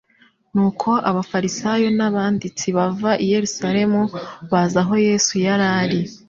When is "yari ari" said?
5.45-5.99